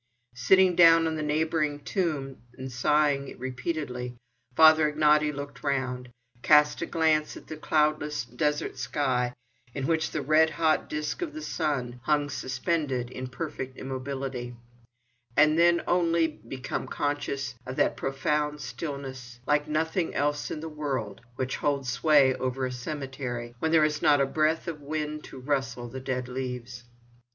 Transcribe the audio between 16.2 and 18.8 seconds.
did he become conscious of that profound